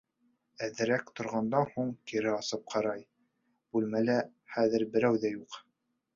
Әҙерәк 0.67 1.11
торғандан 1.19 1.69
һуң, 1.73 1.91
кире 2.13 2.31
асып 2.39 2.65
ҡарай: 2.73 3.05
бүлмәлә 3.77 4.19
хәҙер 4.57 4.89
берәү 4.99 5.23
ҙә 5.29 5.35
юҡ. 5.37 5.63